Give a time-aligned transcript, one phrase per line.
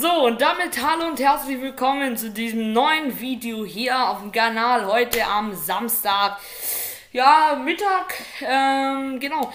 [0.00, 4.86] So, und damit hallo und herzlich willkommen zu diesem neuen Video hier auf dem Kanal
[4.86, 6.38] heute am Samstag.
[7.12, 9.52] Ja, Mittag, ähm, genau.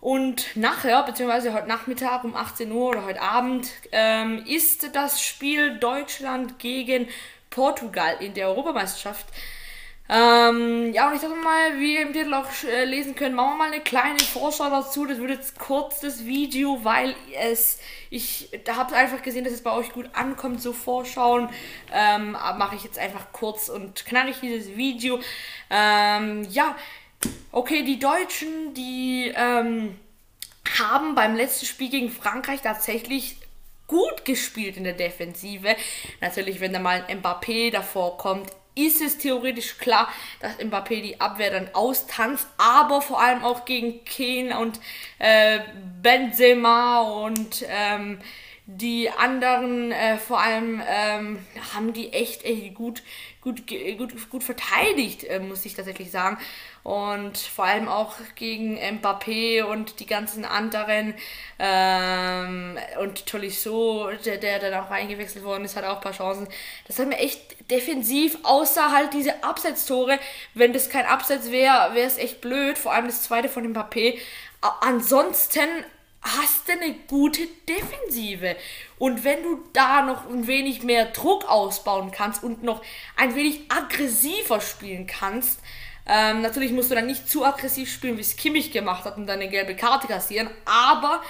[0.00, 5.78] Und nachher, beziehungsweise heute Nachmittag um 18 Uhr oder heute Abend, ähm, ist das Spiel
[5.78, 7.06] Deutschland gegen
[7.48, 9.26] Portugal in der Europameisterschaft.
[10.10, 13.50] Ähm, ja, und ich dachte mal, wie ihr im Titel auch äh, lesen könnt, machen
[13.50, 15.04] wir mal eine kleine Vorschau dazu.
[15.04, 19.62] Das wird jetzt kurz das Video, weil es, ich da habt einfach gesehen, dass es
[19.62, 21.50] bei euch gut ankommt, so Vorschauen.
[21.92, 25.20] Ähm, mache ich jetzt einfach kurz und knackig dieses Video.
[25.68, 26.74] Ähm, ja,
[27.52, 29.98] okay, die Deutschen, die ähm,
[30.78, 33.36] haben beim letzten Spiel gegen Frankreich tatsächlich
[33.86, 35.76] gut gespielt in der Defensive.
[36.22, 38.50] Natürlich, wenn da mal ein Mbappé davor kommt,
[38.86, 40.08] ist es theoretisch klar,
[40.40, 44.80] dass Mbappé die Abwehr dann austanzt, aber vor allem auch gegen Kane und
[45.18, 45.60] äh,
[46.02, 48.18] Benzema und ähm,
[48.70, 51.38] die anderen, äh, vor allem, ähm,
[51.74, 53.02] haben die echt, echt gut,
[53.40, 56.36] gut, gut, gut verteidigt, äh, muss ich tatsächlich sagen.
[56.82, 61.14] Und vor allem auch gegen Mbappé und die ganzen anderen.
[62.48, 66.48] Ähm, und Tolisso, der, der dann auch eingewechselt worden ist, hat auch ein paar Chancen.
[66.86, 70.18] Das hat mir echt defensiv, außer halt diese Absetztore.
[70.54, 72.78] Wenn das kein Abseits wäre, wäre es echt blöd.
[72.78, 74.18] Vor allem das zweite von Mbappé.
[74.80, 75.68] Ansonsten
[76.22, 78.56] hast du eine gute Defensive.
[78.98, 82.82] Und wenn du da noch ein wenig mehr Druck ausbauen kannst und noch
[83.16, 85.60] ein wenig aggressiver spielen kannst,
[86.06, 89.26] ähm, natürlich musst du dann nicht zu aggressiv spielen, wie es Kimmich gemacht hat und
[89.26, 91.22] dann eine gelbe Karte kassieren, aber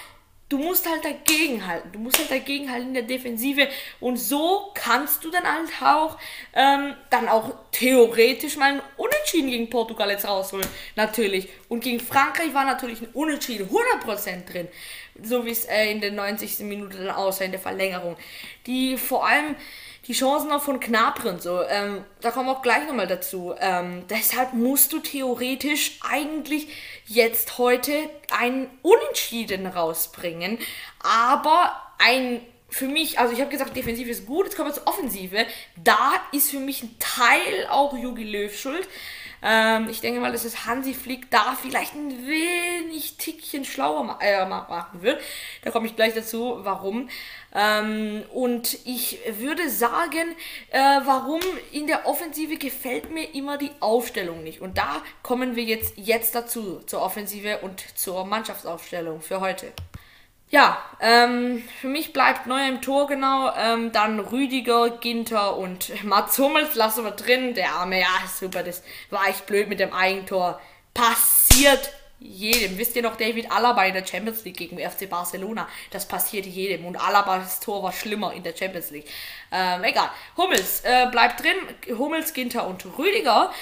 [0.49, 1.93] du musst halt dagegenhalten.
[1.93, 3.69] Du musst halt dagegenhalten in der Defensive.
[4.01, 6.19] Und so kannst du dann halt auch,
[6.55, 10.67] ähm, dann auch theoretisch mal ein Unentschieden gegen Portugal jetzt rausholen.
[10.97, 11.49] Natürlich.
[11.69, 14.69] Und gegen Frankreich war natürlich ein Unentschieden 100% drin.
[15.23, 16.59] So wie es äh, in der 90.
[16.61, 18.17] Minute dann aussah, in der Verlängerung.
[18.67, 19.55] Die vor allem
[20.09, 23.55] die Chancen auch von Knapri und so, ähm, da kommen wir auch gleich nochmal dazu.
[23.61, 26.69] Ähm, deshalb musst du theoretisch eigentlich
[27.07, 27.93] jetzt heute
[28.37, 30.59] ein Unentschieden rausbringen.
[31.01, 34.87] Aber ein für mich, also ich habe gesagt, Defensive ist gut, jetzt kommen wir zur
[34.87, 35.47] Offensive.
[35.83, 38.87] Da ist für mich ein Teil auch Jogi Löw schuld.
[39.43, 44.45] Ähm, ich denke mal, dass es Hansi Flick da vielleicht ein wenig Tickchen schlauer äh,
[44.47, 45.21] machen wird.
[45.63, 47.09] Da komme ich gleich dazu, warum.
[47.55, 50.35] Ähm, und ich würde sagen,
[50.71, 51.41] äh, warum
[51.73, 54.61] in der Offensive gefällt mir immer die Aufstellung nicht.
[54.61, 59.73] Und da kommen wir jetzt, jetzt dazu, zur Offensive und zur Mannschaftsaufstellung für heute.
[60.51, 63.53] Ja, ähm, für mich bleibt neu im Tor genau.
[63.55, 67.55] Ähm, dann Rüdiger, Ginter und Mats Hummels lassen wir drin.
[67.55, 70.61] Der Arme, ja, super, das war echt blöd mit dem Eigentor.
[70.95, 72.79] Passiert jedem.
[72.79, 75.69] Wisst ihr noch, David Alaba in der Champions League gegen FC Barcelona?
[75.91, 76.87] Das passiert jedem.
[76.87, 79.07] Und Alabas Tor war schlimmer in der Champions League.
[79.53, 80.11] Ähm, egal.
[80.37, 81.99] Hummels äh, bleibt drin.
[81.99, 83.53] Hummels, Ginter und Rüdiger.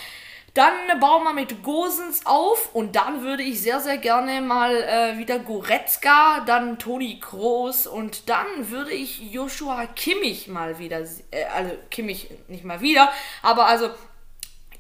[0.56, 5.19] Dann bauen wir mit Gosens auf und dann würde ich sehr, sehr gerne mal äh,
[5.19, 11.00] wieder Goretzka, dann Toni Kroos und dann würde ich Joshua Kimmich mal wieder,
[11.31, 13.12] äh, also Kimmich nicht mal wieder,
[13.43, 13.91] aber also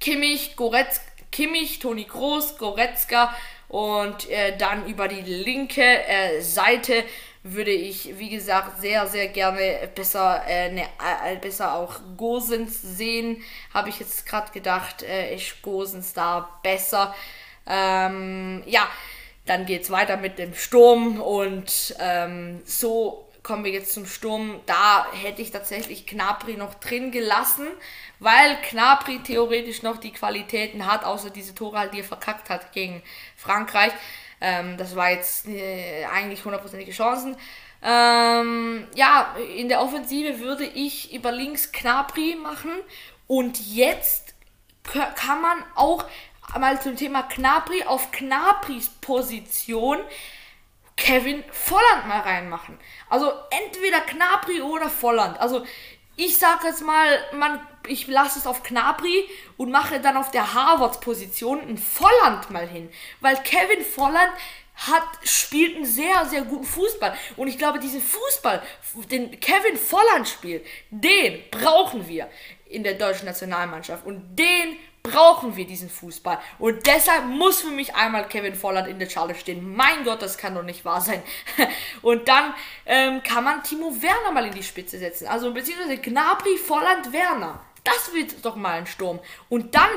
[0.00, 3.34] Kimmich, Goretzka, Kimmich, Toni Kroos, Goretzka
[3.68, 7.04] und äh, dann über die linke äh, Seite
[7.52, 10.88] würde ich, wie gesagt, sehr, sehr gerne besser, äh, ne,
[11.24, 13.42] äh, besser auch Gosens sehen.
[13.72, 17.14] Habe ich jetzt gerade gedacht, äh, ich Gosens da besser.
[17.66, 18.88] Ähm, ja,
[19.46, 24.60] dann geht es weiter mit dem Sturm und ähm, so kommen wir jetzt zum Sturm.
[24.66, 27.68] Da hätte ich tatsächlich Knapri noch drin gelassen,
[28.18, 33.02] weil Knapri theoretisch noch die Qualitäten hat, außer diese Tore die er verkackt hat gegen
[33.36, 33.92] Frankreich.
[34.40, 37.36] Ähm, das war jetzt äh, eigentlich hundertprozentige Chancen.
[37.82, 42.72] Ähm, ja, in der Offensive würde ich über links Knapri machen.
[43.26, 44.34] Und jetzt
[44.82, 46.04] kann man auch
[46.58, 49.98] mal zum Thema Knapri auf Knapris Position
[50.96, 52.78] Kevin Volland mal reinmachen.
[53.10, 55.38] Also entweder Knapri oder Volland.
[55.38, 55.64] Also
[56.16, 60.54] ich sage jetzt mal, man, ich lasse es auf Knabri und mache dann auf der
[60.54, 62.88] Harvards-Position einen Volland mal hin.
[63.20, 64.32] Weil Kevin Volland
[64.74, 67.16] hat, spielt einen sehr, sehr guten Fußball.
[67.36, 68.62] Und ich glaube, diesen Fußball,
[69.10, 72.28] den Kevin Volland spielt, den brauchen wir
[72.68, 74.06] in der deutschen Nationalmannschaft.
[74.06, 76.38] Und den brauchen wir diesen Fußball.
[76.58, 79.74] Und deshalb muss für mich einmal Kevin Volland in der Schale stehen.
[79.74, 81.22] Mein Gott, das kann doch nicht wahr sein.
[82.02, 82.54] Und dann
[82.84, 85.26] ähm, kann man Timo Werner mal in die Spitze setzen.
[85.26, 87.60] Also beziehungsweise Gnabry, Volland, Werner.
[87.84, 89.20] Das wird doch mal ein Sturm.
[89.48, 89.88] Und dann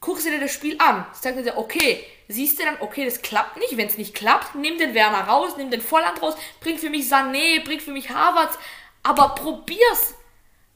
[0.00, 1.04] guckst du dir das Spiel an.
[1.12, 3.76] Sagst du dir, okay, siehst du dann, okay, das klappt nicht.
[3.76, 7.06] Wenn es nicht klappt, nimm den Werner raus, nimm den Volland raus, bring für mich
[7.06, 8.58] Sané, bring für mich Havertz.
[9.02, 10.14] Aber probier's.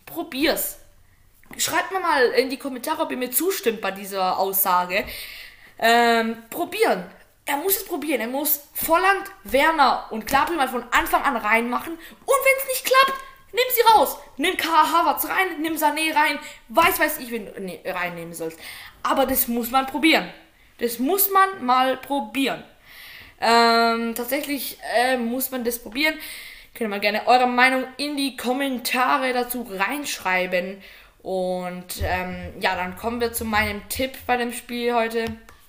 [0.04, 0.77] Probier's.
[1.58, 5.05] Schreibt mir mal in die Kommentare, ob ihr mir zustimmt bei dieser Aussage.
[5.78, 7.05] Ähm, probieren.
[7.44, 8.20] Er muss es probieren.
[8.20, 11.93] Er muss Volland, Werner und Klapri mal von Anfang an reinmachen.
[11.93, 13.20] Und wenn es nicht klappt,
[13.52, 14.19] nimm sie raus.
[14.37, 16.38] Nimm Kara Havertz rein, nimm Sané rein.
[16.69, 18.58] Weiß, weiß ich, wen du ne, reinnehmen sollst.
[19.02, 20.31] Aber das muss man probieren.
[20.78, 22.62] Das muss man mal probieren.
[23.40, 26.14] Ähm, tatsächlich äh, muss man das probieren.
[26.75, 30.82] Könnt ihr mal gerne eure Meinung in die Kommentare dazu reinschreiben.
[31.23, 35.25] Und ähm, ja, dann kommen wir zu meinem Tipp bei dem Spiel heute.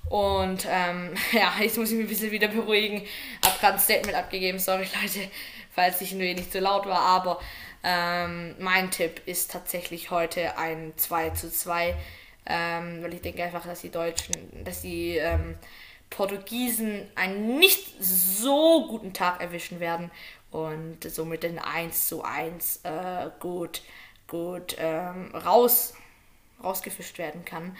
[0.09, 3.05] Und ähm, ja, jetzt muss ich mich ein bisschen wieder beruhigen.
[3.43, 5.29] Hab gerade ein Statement abgegeben, sorry Leute,
[5.71, 7.01] falls ich nur nicht so laut war.
[7.01, 7.39] Aber
[7.83, 11.95] ähm, mein Tipp ist tatsächlich heute ein 2 zu 2.
[12.45, 15.55] Ähm, weil ich denke einfach, dass die Deutschen, dass die ähm,
[16.09, 20.09] Portugiesen einen nicht so guten Tag erwischen werden
[20.51, 23.83] und somit den 1 zu 1 äh, gut,
[24.29, 25.93] gut ähm, raus,
[26.63, 27.75] rausgefischt werden kann.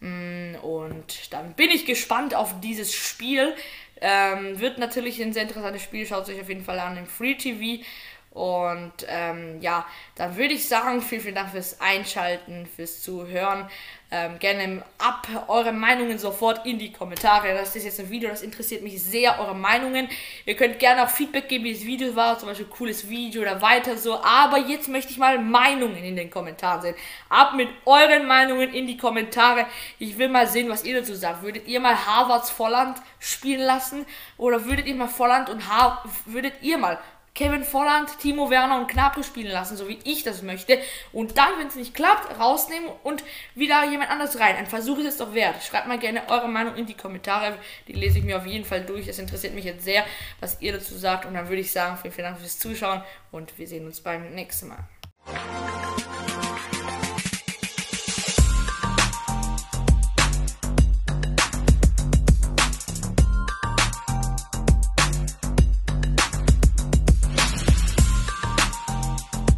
[0.00, 3.54] Mm, und dann bin ich gespannt auf dieses Spiel.
[4.00, 6.06] Ähm, wird natürlich ein sehr interessantes Spiel.
[6.06, 7.84] Schaut euch auf jeden Fall an im Free TV.
[8.30, 13.68] Und ähm, ja, dann würde ich sagen, vielen, vielen Dank fürs Einschalten, fürs Zuhören.
[14.10, 17.52] Ähm, gerne ab eure Meinungen sofort in die Kommentare.
[17.52, 20.08] Das ist jetzt ein Video, das interessiert mich sehr, eure Meinungen.
[20.46, 23.60] Ihr könnt gerne auch Feedback geben, wie das Video war, zum Beispiel cooles Video oder
[23.60, 24.22] weiter so.
[24.22, 26.94] Aber jetzt möchte ich mal Meinungen in den Kommentaren sehen.
[27.28, 29.66] Ab mit euren Meinungen in die Kommentare.
[29.98, 31.42] Ich will mal sehen, was ihr dazu sagt.
[31.42, 34.06] Würdet ihr mal Harvards Volland spielen lassen?
[34.38, 36.98] Oder würdet ihr mal Volland und Har würdet ihr mal
[37.38, 40.76] Kevin Volland, Timo Werner und Knapri spielen lassen, so wie ich das möchte.
[41.12, 43.22] Und dann, wenn es nicht klappt, rausnehmen und
[43.54, 44.56] wieder jemand anderes rein.
[44.56, 45.62] Ein Versuch ist es doch wert.
[45.62, 47.56] Schreibt mal gerne eure Meinung in die Kommentare.
[47.86, 49.06] Die lese ich mir auf jeden Fall durch.
[49.06, 50.04] Das interessiert mich jetzt sehr,
[50.40, 51.26] was ihr dazu sagt.
[51.26, 54.34] Und dann würde ich sagen, vielen, vielen Dank fürs Zuschauen und wir sehen uns beim
[54.34, 54.88] nächsten Mal.